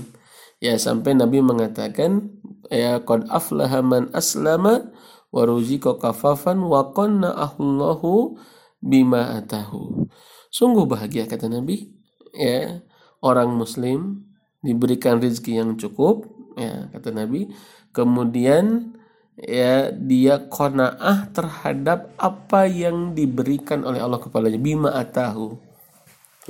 Ya 0.58 0.78
sampai 0.78 1.14
Nabi 1.14 1.42
mengatakan 1.42 2.38
ya 2.70 3.02
qad 3.02 3.26
aflaha 3.30 3.82
man 3.82 4.10
aslama 4.14 4.90
wa 5.30 5.42
ruzika 5.46 5.98
kafafan 5.98 6.62
wa 6.62 6.90
qanna'ahullahu 6.94 8.38
bima 8.82 9.38
atahu. 9.38 10.06
Sungguh 10.50 10.84
bahagia 10.84 11.26
kata 11.30 11.50
Nabi. 11.50 11.94
Ya 12.34 12.82
orang 13.22 13.54
muslim 13.54 14.26
diberikan 14.62 15.22
rezeki 15.22 15.62
yang 15.62 15.70
cukup 15.78 16.26
ya 16.58 16.90
kata 16.90 17.14
Nabi. 17.14 17.50
Kemudian 17.94 18.94
ya 19.38 19.90
dia 19.94 20.46
kona'ah 20.50 21.30
terhadap 21.30 22.10
apa 22.18 22.66
yang 22.66 23.14
diberikan 23.14 23.86
oleh 23.86 24.02
Allah 24.02 24.18
kepadanya. 24.18 24.58
Bima 24.62 24.94
atahu 24.94 25.71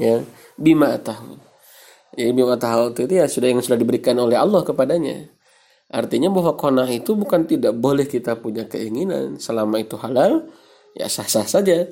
ya 0.00 0.24
bima 0.56 0.96
tahu 0.96 1.36
ya 2.16 2.28
bima 2.32 2.56
tahu 2.60 2.92
itu 2.96 3.12
ya 3.12 3.28
sudah 3.28 3.48
yang 3.52 3.60
sudah 3.64 3.78
diberikan 3.80 4.16
oleh 4.20 4.36
Allah 4.36 4.60
kepadanya. 4.64 5.32
Artinya 5.92 6.32
bahwa 6.32 6.56
konah 6.56 6.88
itu 6.88 7.12
bukan 7.12 7.44
tidak 7.44 7.76
boleh 7.76 8.08
kita 8.08 8.40
punya 8.40 8.64
keinginan. 8.64 9.36
Selama 9.36 9.76
itu 9.76 10.00
halal 10.00 10.48
ya 10.96 11.04
sah-sah 11.04 11.44
saja. 11.44 11.84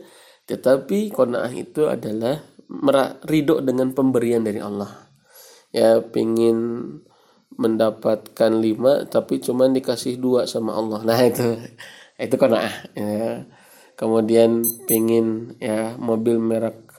Tetapi 0.49 1.12
konah 1.12 1.52
itu 1.52 1.85
adalah 1.85 2.40
ridho 3.28 3.61
dengan 3.61 3.92
pemberian 3.92 4.40
dari 4.40 4.57
Allah. 4.57 4.88
Ya 5.69 6.00
pingin 6.00 6.57
mendapatkan 7.61 8.52
lima 8.57 9.04
tapi 9.04 9.37
cuma 9.45 9.69
dikasih 9.69 10.16
dua 10.16 10.49
sama 10.49 10.80
Allah. 10.80 11.04
Nah 11.04 11.21
itu 11.21 11.61
itu 12.16 12.35
konah 12.40 12.73
ya. 12.97 13.45
Kemudian 14.00 14.64
pingin 14.88 15.61
ya 15.61 15.92
mobil 16.00 16.40
merek 16.40 16.89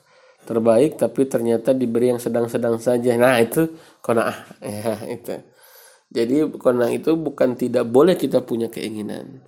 terbaik 0.45 0.97
tapi 0.97 1.29
ternyata 1.29 1.71
diberi 1.71 2.11
yang 2.13 2.21
sedang-sedang 2.21 2.81
saja. 2.81 3.13
Nah 3.17 3.37
itu 3.39 3.69
kona'ah 4.01 4.37
ya 4.65 4.95
itu. 5.09 5.35
Jadi 6.11 6.35
kona'ah 6.59 6.91
itu 6.91 7.15
bukan 7.15 7.55
tidak 7.55 7.87
boleh 7.87 8.19
kita 8.19 8.43
punya 8.43 8.67
keinginan. 8.67 9.45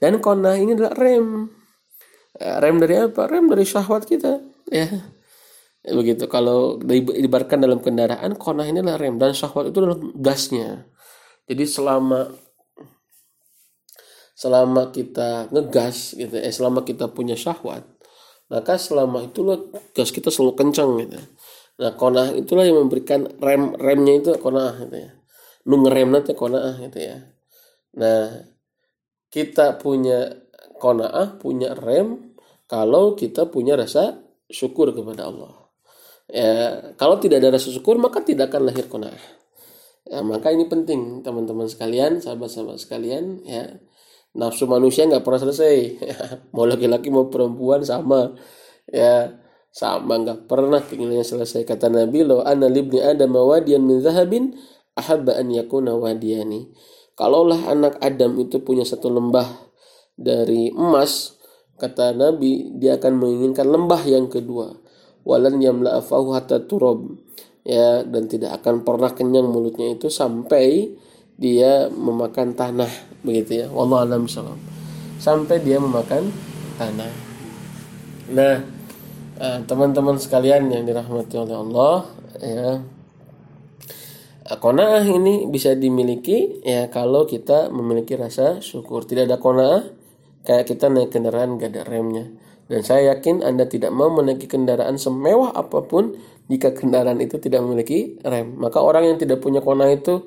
Dan 0.00 0.22
kona'ah 0.22 0.56
ini 0.56 0.72
adalah 0.72 0.96
rem. 0.96 1.52
Eh, 2.36 2.56
rem 2.60 2.76
dari 2.80 2.96
apa? 2.96 3.28
Rem 3.28 3.46
dari 3.52 3.64
syahwat 3.68 4.08
kita. 4.08 4.40
Ya. 4.72 5.12
Begitu. 5.84 6.24
Kalau 6.26 6.80
dibarkan 6.80 7.60
dalam 7.60 7.84
kendaraan 7.84 8.32
kona'ah 8.40 8.68
ini 8.68 8.80
adalah 8.80 8.96
rem. 8.96 9.20
Dan 9.20 9.36
syahwat 9.36 9.68
itu 9.68 9.78
adalah 9.84 10.00
gasnya. 10.16 10.88
Jadi 11.46 11.64
selama 11.68 12.32
selama 14.36 14.92
kita 14.92 15.48
ngegas 15.48 16.12
gitu 16.12 16.36
eh 16.36 16.52
selama 16.52 16.84
kita 16.84 17.08
punya 17.08 17.32
syahwat 17.32 17.88
maka 18.46 18.78
selama 18.78 19.26
itulah 19.26 19.58
gas 19.94 20.14
kita 20.14 20.30
selalu 20.30 20.54
kencang 20.54 20.90
gitu 21.02 21.18
nah 21.76 21.92
konah 21.92 22.32
itulah 22.32 22.64
yang 22.64 22.80
memberikan 22.80 23.28
rem 23.36 23.76
remnya 23.76 24.16
itu 24.16 24.32
konah 24.40 24.80
gitu 24.80 24.96
ya. 24.96 25.10
Nu 25.68 25.84
ngerem 25.84 26.08
nanti 26.08 26.32
konah 26.32 26.80
gitu 26.80 26.98
ya. 27.04 27.20
Nah 28.00 28.48
kita 29.28 29.76
punya 29.76 30.32
konah 30.80 31.36
punya 31.36 31.76
rem 31.76 32.32
kalau 32.64 33.12
kita 33.12 33.52
punya 33.52 33.76
rasa 33.76 34.24
syukur 34.48 34.96
kepada 34.96 35.28
Allah. 35.28 35.52
Ya 36.32 36.50
kalau 36.96 37.20
tidak 37.20 37.44
ada 37.44 37.60
rasa 37.60 37.68
syukur 37.68 38.00
maka 38.00 38.24
tidak 38.24 38.48
akan 38.48 38.72
lahir 38.72 38.88
konah. 38.88 39.12
Ya 40.08 40.24
maka 40.24 40.48
ini 40.54 40.64
penting 40.64 41.20
teman-teman 41.20 41.68
sekalian 41.68 42.24
sahabat-sahabat 42.24 42.80
sekalian 42.80 43.44
ya 43.44 43.76
nafsu 44.36 44.68
manusia 44.68 45.08
nggak 45.08 45.24
pernah 45.24 45.40
selesai. 45.40 45.76
Mau 46.54 46.68
laki-laki 46.68 47.08
mau 47.08 47.32
perempuan 47.32 47.82
sama. 47.82 48.36
Ya 48.86 49.40
sama 49.72 50.20
nggak 50.20 50.46
pernah 50.46 50.80
keinginannya 50.84 51.24
selesai. 51.24 51.64
Kata 51.64 51.88
Nabi 51.88 52.22
lo 52.22 52.44
ana 52.44 52.68
libni 52.68 53.00
adam 53.00 53.34
wadiyan 53.34 53.82
min 53.82 53.98
zahabin 54.04 54.54
ahabba 54.96 55.36
an 55.40 55.52
yakuna 55.52 55.96
wadiyani. 55.96 56.72
Kalaulah 57.16 57.72
anak 57.72 57.96
Adam 58.04 58.36
itu 58.36 58.60
punya 58.60 58.84
satu 58.84 59.08
lembah 59.08 59.48
dari 60.20 60.68
emas 60.68 61.40
kata 61.80 62.12
Nabi 62.12 62.76
dia 62.76 63.00
akan 63.00 63.16
menginginkan 63.16 63.64
lembah 63.68 64.04
yang 64.04 64.28
kedua. 64.28 64.76
Walan 65.24 65.56
yamla 65.64 65.96
afahu 65.96 66.36
hatta 66.36 66.68
turab. 66.68 67.16
Ya 67.66 68.04
dan 68.04 68.28
tidak 68.28 68.60
akan 68.62 68.84
pernah 68.84 69.10
kenyang 69.16 69.48
mulutnya 69.48 69.96
itu 69.96 70.12
sampai 70.12 70.92
dia 71.36 71.88
memakan 71.92 72.56
tanah 72.56 72.90
begitu 73.20 73.64
ya 73.64 73.66
wallah 73.68 74.04
alam 74.04 74.24
salam 74.28 74.56
sampai 75.20 75.60
dia 75.60 75.76
memakan 75.80 76.28
tanah 76.80 77.26
Nah, 78.26 78.58
eh, 79.38 79.58
teman-teman 79.70 80.18
sekalian 80.18 80.66
yang 80.66 80.82
dirahmati 80.82 81.38
oleh 81.38 81.54
Allah, 81.54 82.10
ya, 82.42 82.82
kona'ah 84.58 85.06
ini 85.06 85.46
bisa 85.46 85.78
dimiliki 85.78 86.58
ya 86.66 86.90
kalau 86.90 87.22
kita 87.22 87.70
memiliki 87.70 88.18
rasa 88.18 88.58
syukur. 88.58 89.06
Tidak 89.06 89.30
ada 89.30 89.38
kona'ah 89.38 89.86
kayak 90.42 90.66
kita 90.66 90.90
naik 90.90 91.14
kendaraan 91.14 91.54
gak 91.54 91.70
ada 91.70 91.82
remnya. 91.86 92.26
Dan 92.66 92.82
saya 92.82 93.14
yakin 93.14 93.46
Anda 93.46 93.70
tidak 93.70 93.94
mau 93.94 94.10
menaiki 94.10 94.50
kendaraan 94.50 94.98
semewah 94.98 95.54
apa 95.54 95.86
pun 95.86 96.18
jika 96.50 96.74
kendaraan 96.74 97.22
itu 97.22 97.38
tidak 97.38 97.62
memiliki 97.62 98.18
rem. 98.26 98.58
Maka 98.58 98.82
orang 98.82 99.06
yang 99.06 99.18
tidak 99.22 99.38
punya 99.38 99.62
kona'ah 99.62 99.94
itu 99.94 100.26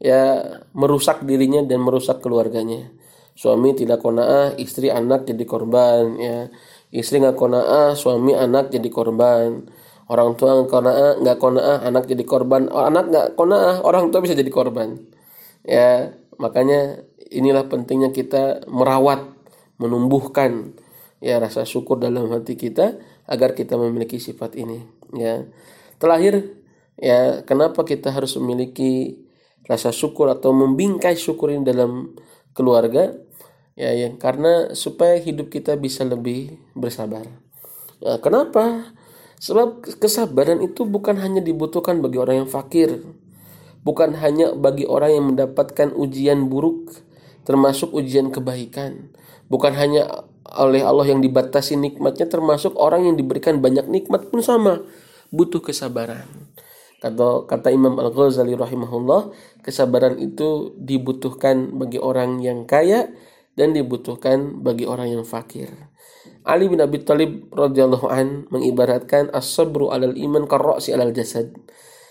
ya 0.00 0.42
merusak 0.72 1.22
dirinya 1.28 1.62
dan 1.62 1.84
merusak 1.84 2.24
keluarganya. 2.24 2.90
Suami 3.36 3.72
tidak 3.72 4.02
kona'ah, 4.02 4.58
istri 4.58 4.90
anak 4.90 5.28
jadi 5.28 5.44
korban 5.46 6.18
ya. 6.18 6.50
Istri 6.90 7.22
nggak 7.22 7.38
kona'ah, 7.38 7.94
suami 7.94 8.34
anak 8.34 8.74
jadi 8.74 8.88
korban 8.90 9.70
orang 10.10 10.34
tua 10.34 10.58
nggak 10.58 10.70
kona'ah 10.74 11.12
nggak 11.22 11.38
kona'ah 11.38 11.78
anak 11.86 12.04
jadi 12.10 12.24
korban 12.26 12.66
oh, 12.66 12.82
anak 12.82 13.14
nggak 13.14 13.26
kona'ah 13.38 13.86
orang 13.86 14.10
tua 14.10 14.18
bisa 14.26 14.34
jadi 14.34 14.50
korban 14.50 14.98
ya 15.62 16.10
makanya 16.42 17.06
inilah 17.30 17.70
pentingnya 17.70 18.10
kita 18.10 18.66
merawat 18.66 19.22
menumbuhkan 19.78 20.74
ya 21.22 21.38
rasa 21.38 21.62
syukur 21.62 22.02
dalam 22.02 22.26
hati 22.34 22.58
kita 22.58 22.98
agar 23.30 23.54
kita 23.54 23.78
memiliki 23.78 24.18
sifat 24.18 24.58
ini 24.58 24.82
ya 25.14 25.46
terakhir 26.02 26.58
ya 26.98 27.46
kenapa 27.46 27.86
kita 27.86 28.10
harus 28.10 28.34
memiliki 28.34 29.14
rasa 29.68 29.90
syukur 29.90 30.30
atau 30.32 30.52
membingkai 30.54 31.16
syukur 31.16 31.52
ini 31.52 31.64
dalam 31.64 32.16
keluarga 32.56 33.14
ya 33.78 33.94
yang 33.96 34.20
karena 34.20 34.76
supaya 34.76 35.16
hidup 35.16 35.48
kita 35.48 35.76
bisa 35.80 36.04
lebih 36.04 36.60
bersabar. 36.76 37.24
Ya, 38.00 38.20
kenapa? 38.20 38.92
Sebab 39.40 39.84
kesabaran 40.00 40.60
itu 40.60 40.84
bukan 40.84 41.16
hanya 41.16 41.40
dibutuhkan 41.40 42.04
bagi 42.04 42.20
orang 42.20 42.44
yang 42.44 42.50
fakir, 42.50 43.00
bukan 43.80 44.12
hanya 44.20 44.52
bagi 44.52 44.84
orang 44.84 45.10
yang 45.16 45.24
mendapatkan 45.32 45.96
ujian 45.96 46.52
buruk, 46.52 46.92
termasuk 47.48 47.88
ujian 47.96 48.28
kebaikan, 48.28 49.08
bukan 49.48 49.72
hanya 49.72 50.28
oleh 50.44 50.84
Allah 50.84 51.08
yang 51.08 51.24
dibatasi 51.24 51.80
nikmatnya, 51.80 52.28
termasuk 52.28 52.76
orang 52.76 53.08
yang 53.08 53.16
diberikan 53.16 53.64
banyak 53.64 53.88
nikmat 53.88 54.28
pun 54.28 54.44
sama, 54.44 54.84
butuh 55.32 55.64
kesabaran. 55.64 56.28
Kata 57.00 57.48
kata 57.48 57.72
Imam 57.72 57.96
Al 57.96 58.12
Ghazali 58.12 58.52
rahimahullah, 58.52 59.32
kesabaran 59.64 60.20
itu 60.20 60.76
dibutuhkan 60.76 61.72
bagi 61.80 61.96
orang 61.96 62.44
yang 62.44 62.68
kaya 62.68 63.08
dan 63.56 63.72
dibutuhkan 63.72 64.60
bagi 64.60 64.84
orang 64.84 65.08
yang 65.08 65.24
fakir. 65.24 65.72
Ali 66.44 66.68
bin 66.68 66.80
Abi 66.80 67.00
Thalib 67.00 67.48
radhiyallahu 67.52 68.06
an 68.08 68.44
mengibaratkan 68.52 69.32
as-sabru 69.32 69.88
alal 69.88 70.12
iman 70.12 70.44
karrosi 70.44 70.92
alal 70.92 71.12
jasad. 71.16 71.52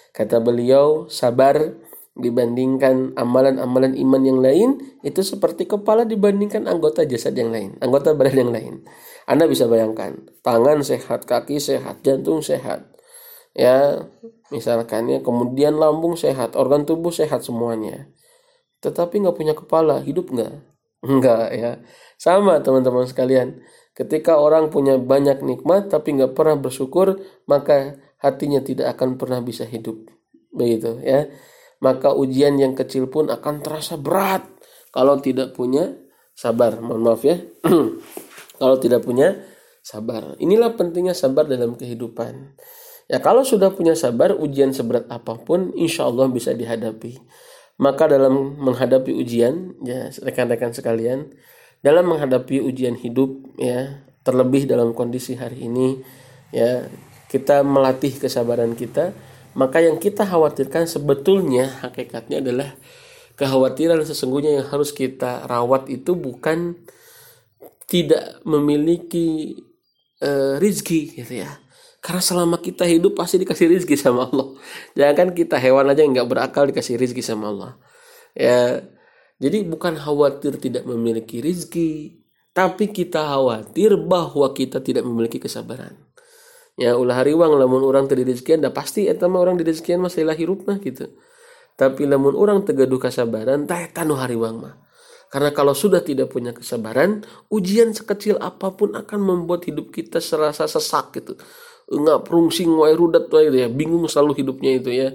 Kata 0.10 0.42
beliau, 0.42 1.06
sabar 1.06 1.78
dibandingkan 2.20 3.16
amalan-amalan 3.16 3.96
iman 3.96 4.22
yang 4.26 4.40
lain 4.44 4.70
itu 5.06 5.24
seperti 5.24 5.70
kepala 5.70 6.04
dibandingkan 6.04 6.68
anggota 6.68 7.06
jasad 7.06 7.38
yang 7.38 7.54
lain, 7.54 7.78
anggota 7.80 8.18
badan 8.18 8.50
yang 8.50 8.52
lain. 8.52 8.74
Anda 9.30 9.46
bisa 9.46 9.70
bayangkan, 9.70 10.30
tangan 10.42 10.82
sehat, 10.82 11.30
kaki 11.30 11.62
sehat, 11.62 12.02
jantung 12.02 12.42
sehat. 12.42 12.90
Ya, 13.54 14.06
misalkan 14.50 15.10
ya, 15.10 15.20
kemudian 15.22 15.78
lambung 15.78 16.18
sehat, 16.20 16.54
organ 16.60 16.86
tubuh 16.86 17.14
sehat 17.14 17.46
semuanya. 17.46 18.10
Tetapi 18.84 19.22
nggak 19.22 19.38
punya 19.38 19.54
kepala, 19.58 20.02
hidup 20.04 20.30
nggak? 20.34 20.54
Enggak 21.10 21.48
ya. 21.56 21.72
Sama 22.20 22.60
teman-teman 22.60 23.08
sekalian 23.08 23.64
Ketika 24.00 24.40
orang 24.40 24.72
punya 24.72 24.96
banyak 24.96 25.44
nikmat 25.44 25.92
tapi 25.92 26.16
nggak 26.16 26.32
pernah 26.32 26.56
bersyukur, 26.56 27.20
maka 27.52 28.00
hatinya 28.24 28.64
tidak 28.64 28.96
akan 28.96 29.20
pernah 29.20 29.44
bisa 29.44 29.68
hidup. 29.68 30.08
Begitu 30.56 31.04
ya. 31.04 31.28
Maka 31.84 32.16
ujian 32.16 32.56
yang 32.56 32.80
kecil 32.80 33.12
pun 33.12 33.28
akan 33.28 33.60
terasa 33.60 34.00
berat 34.00 34.48
kalau 34.96 35.20
tidak 35.20 35.52
punya 35.52 36.00
sabar. 36.32 36.80
Mohon 36.80 37.02
maaf 37.12 37.28
ya. 37.28 37.44
kalau 38.64 38.80
tidak 38.80 39.04
punya 39.04 39.36
sabar. 39.84 40.40
Inilah 40.40 40.80
pentingnya 40.80 41.12
sabar 41.12 41.52
dalam 41.52 41.76
kehidupan. 41.76 42.56
Ya 43.10 43.18
kalau 43.18 43.42
sudah 43.42 43.74
punya 43.74 43.98
sabar, 43.98 44.38
ujian 44.38 44.70
seberat 44.70 45.10
apa 45.10 45.42
pun 45.42 45.74
insya 45.74 46.06
Allah 46.06 46.30
bisa 46.30 46.54
dihadapi. 46.54 47.18
Maka 47.82 48.06
dalam 48.06 48.60
menghadapi 48.62 49.10
ujian, 49.18 49.74
ya 49.82 50.14
rekan-rekan 50.22 50.78
sekalian, 50.78 51.34
dalam 51.80 52.12
menghadapi 52.12 52.60
ujian 52.60 52.96
hidup 53.00 53.56
ya 53.56 54.04
terlebih 54.24 54.68
dalam 54.68 54.92
kondisi 54.92 55.40
hari 55.40 55.66
ini 55.68 56.04
ya 56.52 56.92
kita 57.32 57.64
melatih 57.64 58.12
kesabaran 58.20 58.76
kita 58.76 59.16
maka 59.56 59.80
yang 59.80 59.98
kita 59.98 60.28
khawatirkan 60.28 60.86
sebetulnya 60.86 61.72
hakikatnya 61.88 62.44
adalah 62.44 62.70
kekhawatiran 63.40 64.04
sesungguhnya 64.04 64.60
yang 64.60 64.68
harus 64.68 64.92
kita 64.92 65.48
rawat 65.48 65.88
itu 65.88 66.14
bukan 66.20 66.76
tidak 67.88 68.44
memiliki 68.44 69.58
uh, 70.22 70.60
rizki 70.60 71.16
gitu 71.16 71.42
ya 71.48 71.50
karena 72.00 72.24
selama 72.24 72.58
kita 72.64 72.88
hidup 72.88 73.16
pasti 73.20 73.40
dikasih 73.40 73.68
rizki 73.68 74.00
sama 74.00 74.28
Allah 74.28 74.56
jangan 74.96 75.16
kan 75.16 75.30
kita 75.36 75.56
hewan 75.60 75.92
aja 75.92 76.02
yang 76.04 76.16
nggak 76.16 76.30
berakal 76.30 76.64
dikasih 76.68 76.96
rizki 76.96 77.20
sama 77.20 77.52
Allah 77.52 77.72
ya 78.34 78.84
jadi 79.40 79.64
bukan 79.64 79.96
khawatir 79.96 80.60
tidak 80.60 80.84
memiliki 80.84 81.40
rizki, 81.40 82.20
tapi 82.52 82.92
kita 82.92 83.24
khawatir 83.24 83.96
bahwa 83.96 84.52
kita 84.52 84.84
tidak 84.84 85.08
memiliki 85.08 85.40
kesabaran. 85.40 85.96
Ya 86.76 87.00
ulah 87.00 87.24
hariwang 87.24 87.56
lamun 87.56 87.84
orang 87.88 88.08
tadi 88.08 88.24
rezekian 88.24 88.60
dah 88.64 88.72
pasti 88.72 89.08
eta 89.08 89.28
mah 89.28 89.40
orang 89.44 89.60
di 89.60 89.68
rezekian 89.68 90.00
mah 90.00 90.12
lah 90.12 90.36
hirup 90.36 90.68
mah 90.68 90.80
gitu. 90.84 91.08
Tapi 91.80 92.04
lamun 92.04 92.36
orang 92.36 92.68
tegaduh 92.68 93.00
kesabaran 93.00 93.64
tah 93.64 93.80
eta 93.80 94.04
nu 94.04 94.20
hariwang 94.20 94.60
mah. 94.60 94.76
Karena 95.32 95.56
kalau 95.56 95.72
sudah 95.72 96.04
tidak 96.04 96.34
punya 96.34 96.52
kesabaran, 96.52 97.24
ujian 97.48 97.96
sekecil 97.96 98.42
apa 98.44 98.76
pun 98.76 98.98
akan 98.98 99.20
membuat 99.24 99.68
hidup 99.70 99.94
kita 99.94 100.20
serasa 100.20 100.68
sesak 100.68 101.16
gitu. 101.16 101.40
Enggak 101.90 102.30
perungsing 102.30 102.70
wae 102.78 102.94
rudat 102.94 103.28
wae 103.34 103.50
ya, 103.50 103.68
bingung 103.68 104.06
selalu 104.06 104.46
hidupnya 104.46 104.72
itu 104.78 104.92
ya. 104.94 105.10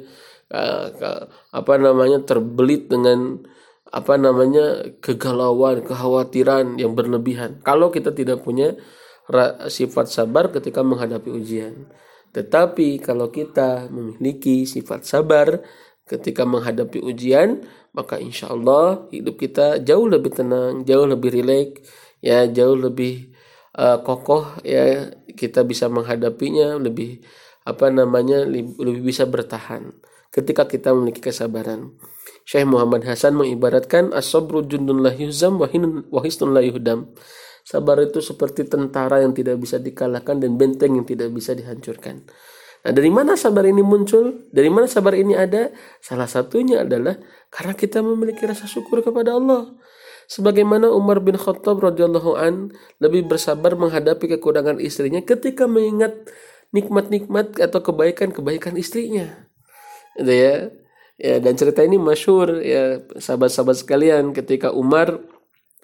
apa 1.51 1.75
namanya 1.81 2.23
terbelit 2.23 2.87
dengan 2.87 3.43
apa 3.91 4.15
namanya 4.19 4.87
kegalauan, 4.99 5.83
kekhawatiran 5.87 6.79
yang 6.79 6.95
berlebihan. 6.99 7.63
Kalau 7.63 7.91
kita 7.95 8.11
tidak 8.11 8.43
punya 8.43 8.75
sifat 9.71 10.11
sabar 10.11 10.53
ketika 10.53 10.85
menghadapi 10.85 11.31
ujian. 11.33 11.89
Tetapi 12.35 12.99
kalau 12.99 13.31
kita 13.31 13.87
memiliki 13.89 14.67
sifat 14.67 15.07
sabar 15.07 15.63
ketika 16.05 16.43
menghadapi 16.45 17.01
ujian, 17.01 17.63
maka 17.95 18.19
insya 18.19 18.51
Allah 18.51 19.07
hidup 19.15 19.39
kita 19.39 19.79
jauh 19.81 20.05
lebih 20.11 20.35
tenang, 20.35 20.83
jauh 20.83 21.07
lebih 21.07 21.31
rileks, 21.31 21.87
ya 22.19 22.45
jauh 22.51 22.75
lebih 22.75 23.33
uh, 23.79 24.03
kokoh, 24.03 24.59
ya 24.67 25.15
kita 25.35 25.67
bisa 25.67 25.91
menghadapinya 25.91 26.79
lebih 26.79 27.23
apa 27.65 27.89
namanya 27.89 28.45
lebih 28.47 29.03
bisa 29.03 29.25
bertahan 29.29 29.93
ketika 30.35 30.67
kita 30.67 30.91
memiliki 30.91 31.23
kesabaran. 31.23 31.95
Syekh 32.45 32.67
Muhammad 32.69 33.07
Hasan 33.09 33.39
mengibaratkan 33.39 34.13
as-sabru 34.13 34.67
jundun 34.67 35.01
la 35.01 35.15
yuhzam 35.15 35.57
wa 35.57 35.71
la 35.71 36.61
yuhdam. 36.61 37.15
Sabar 37.65 37.97
itu 38.05 38.21
seperti 38.21 38.69
tentara 38.69 39.25
yang 39.25 39.33
tidak 39.33 39.57
bisa 39.57 39.81
dikalahkan 39.81 40.37
dan 40.37 40.61
benteng 40.61 41.01
yang 41.01 41.09
tidak 41.09 41.33
bisa 41.33 41.57
dihancurkan. 41.57 42.29
Nah, 42.85 42.93
dari 42.93 43.09
mana 43.09 43.33
sabar 43.41 43.65
ini 43.65 43.81
muncul? 43.81 44.45
Dari 44.53 44.69
mana 44.69 44.85
sabar 44.85 45.17
ini 45.17 45.33
ada? 45.33 45.73
Salah 46.05 46.29
satunya 46.29 46.85
adalah 46.85 47.17
karena 47.49 47.73
kita 47.73 48.05
memiliki 48.05 48.45
rasa 48.45 48.69
syukur 48.69 49.01
kepada 49.01 49.33
Allah. 49.41 49.73
Sebagaimana 50.31 50.89
Umar 50.91 51.21
bin 51.21 51.37
Khattab 51.37 51.81
radhiyallahu 51.81 52.37
an 52.37 52.73
lebih 53.01 53.29
bersabar 53.29 53.77
menghadapi 53.77 54.37
kekurangan 54.37 54.81
istrinya 54.81 55.21
ketika 55.21 55.69
mengingat 55.69 56.29
nikmat-nikmat 56.75 57.61
atau 57.61 57.81
kebaikan-kebaikan 57.85 58.75
istrinya. 58.81 59.49
Itu 60.19 60.33
ya 60.33 60.55
ya 61.15 61.39
dan 61.39 61.55
cerita 61.55 61.87
ini 61.87 61.95
masyur 61.95 62.59
ya 62.59 63.07
sahabat-sahabat 63.15 63.77
sekalian 63.79 64.35
ketika 64.35 64.75
Umar 64.75 65.23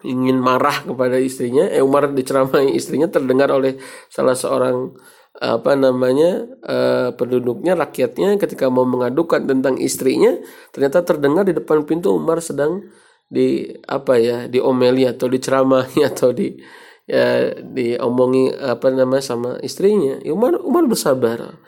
ingin 0.03 0.41
marah 0.41 0.83
kepada 0.83 1.21
istrinya 1.21 1.69
eh 1.71 1.85
Umar 1.85 2.11
diceramai 2.11 2.73
istrinya 2.75 3.07
terdengar 3.07 3.53
oleh 3.53 3.79
salah 4.11 4.35
seorang 4.35 4.97
apa 5.39 5.79
namanya 5.79 6.43
uh, 6.67 7.09
penduduknya 7.15 7.79
rakyatnya 7.79 8.35
ketika 8.43 8.67
mau 8.67 8.83
mengadukan 8.83 9.47
tentang 9.47 9.79
istrinya 9.79 10.35
ternyata 10.75 11.07
terdengar 11.07 11.47
di 11.47 11.55
depan 11.55 11.87
pintu 11.87 12.11
Umar 12.11 12.43
sedang 12.43 12.91
di 13.31 13.71
apa 13.87 14.19
ya 14.19 14.51
diomeli 14.51 15.07
atau 15.07 15.31
diceramahi 15.31 16.03
atau 16.11 16.35
di 16.35 16.59
ya 17.07 17.55
diomongi 17.63 18.55
apa 18.59 18.91
namanya 18.91 19.25
sama 19.25 19.51
istrinya 19.63 20.19
ya 20.21 20.35
Umar 20.35 20.59
Umar 20.59 20.87
bersabar 20.91 21.59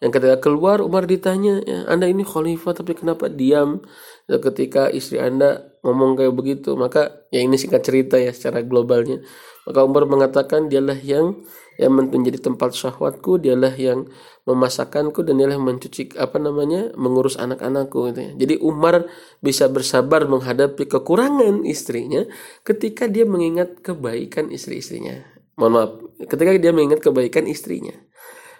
yang 0.00 0.16
ketika 0.16 0.40
keluar 0.40 0.80
Umar 0.80 1.04
ditanya, 1.04 1.60
ya, 1.60 1.84
Anda 1.84 2.08
ini 2.08 2.24
khalifah 2.24 2.72
tapi 2.72 2.96
kenapa 2.96 3.28
diam? 3.28 3.84
Dan 4.24 4.40
ketika 4.40 4.88
istri 4.88 5.20
Anda 5.20 5.69
ngomong 5.80 6.16
kayak 6.16 6.34
begitu 6.36 6.76
maka 6.76 7.24
ya 7.32 7.40
ini 7.40 7.56
singkat 7.56 7.80
cerita 7.84 8.20
ya 8.20 8.32
secara 8.32 8.60
globalnya 8.60 9.24
maka 9.64 9.84
Umar 9.84 10.04
mengatakan 10.08 10.68
dialah 10.68 10.98
yang 11.00 11.40
yang 11.80 11.96
menjadi 11.96 12.36
tempat 12.36 12.76
syahwatku 12.76 13.40
dialah 13.40 13.72
yang 13.72 14.04
memasakkanku 14.44 15.24
dan 15.24 15.40
dialah 15.40 15.56
mencuci 15.56 16.16
apa 16.16 16.36
namanya 16.36 16.92
mengurus 16.96 17.40
anak-anakku 17.40 18.12
gitu 18.12 18.20
ya. 18.20 18.30
Jadi 18.36 18.54
Umar 18.60 19.08
bisa 19.40 19.68
bersabar 19.68 20.28
menghadapi 20.28 20.84
kekurangan 20.90 21.64
istrinya 21.64 22.28
ketika 22.66 23.08
dia 23.08 23.24
mengingat 23.24 23.80
kebaikan 23.80 24.52
istri-istrinya. 24.52 25.24
Mohon 25.56 25.72
maaf, 25.72 25.90
ketika 26.28 26.50
dia 26.56 26.72
mengingat 26.72 27.00
kebaikan 27.04 27.44
istrinya. 27.48 27.92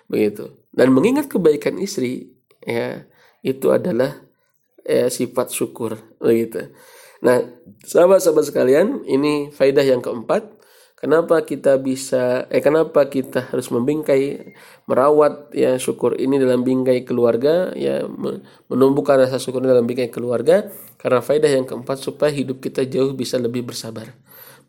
Begitu. 0.09 0.69
Dan 0.73 0.93
mengingat 0.93 1.29
kebaikan 1.29 1.77
istri 1.77 2.33
ya 2.65 3.05
itu 3.41 3.73
adalah 3.73 4.21
ya, 4.85 5.09
sifat 5.13 5.53
syukur 5.53 5.97
begitu. 6.21 6.73
Nah, 7.21 7.45
sahabat-sahabat 7.85 8.49
sekalian, 8.49 9.05
ini 9.05 9.53
faidah 9.53 9.85
yang 9.85 10.01
keempat 10.01 10.61
Kenapa 11.01 11.41
kita 11.49 11.81
bisa 11.81 12.45
eh 12.53 12.61
kenapa 12.61 13.09
kita 13.09 13.49
harus 13.49 13.73
membingkai 13.73 14.53
merawat 14.85 15.49
ya 15.57 15.81
syukur 15.81 16.13
ini 16.21 16.37
dalam 16.37 16.61
bingkai 16.61 17.09
keluarga 17.09 17.73
ya 17.73 18.05
menumbuhkan 18.69 19.17
rasa 19.17 19.41
syukur 19.41 19.65
dalam 19.65 19.89
bingkai 19.89 20.13
keluarga 20.13 20.69
karena 21.01 21.25
faedah 21.25 21.49
yang 21.49 21.65
keempat 21.65 22.05
supaya 22.05 22.29
hidup 22.29 22.61
kita 22.61 22.85
jauh 22.85 23.17
bisa 23.17 23.41
lebih 23.41 23.65
bersabar. 23.65 24.13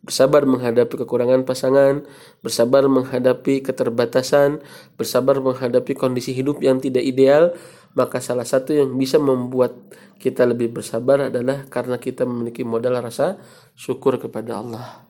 Bersabar 0.02 0.42
menghadapi 0.42 1.06
kekurangan 1.06 1.46
pasangan, 1.46 2.02
bersabar 2.42 2.82
menghadapi 2.90 3.62
keterbatasan, 3.62 4.58
bersabar 4.98 5.38
menghadapi 5.38 5.94
kondisi 5.94 6.34
hidup 6.34 6.58
yang 6.58 6.82
tidak 6.82 7.06
ideal, 7.06 7.54
maka 7.94 8.18
salah 8.18 8.42
satu 8.42 8.74
yang 8.74 8.98
bisa 8.98 9.22
membuat 9.22 9.78
kita 10.18 10.42
lebih 10.42 10.74
bersabar 10.74 11.30
adalah 11.30 11.66
karena 11.70 12.02
kita 12.02 12.26
memiliki 12.26 12.66
modal 12.66 12.98
rasa 12.98 13.38
syukur 13.78 14.18
kepada 14.18 14.58
Allah. 14.58 15.06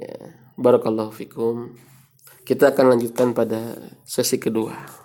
Ya, 0.00 0.32
barakallahu 0.56 1.12
fikum. 1.12 1.76
Kita 2.44 2.72
akan 2.72 2.96
lanjutkan 2.96 3.36
pada 3.36 3.76
sesi 4.08 4.40
kedua. 4.40 4.99